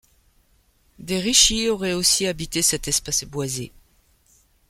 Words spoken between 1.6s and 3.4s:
auraient aussi habité cet espacé